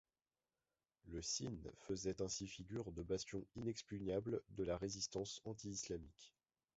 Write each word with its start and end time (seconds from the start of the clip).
Le 1.11 1.21
Sine 1.21 1.69
faisait 1.77 2.23
ainsi 2.23 2.47
figure 2.47 2.91
de 2.91 3.03
bastion 3.03 3.45
inexpugnable 3.55 4.41
de 4.49 4.63
la 4.63 4.75
résistance 4.75 5.41
anti-islamique. 5.45 6.33